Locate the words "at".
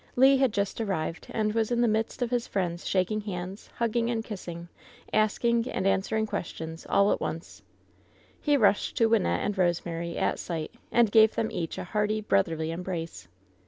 7.11-7.21, 10.17-10.39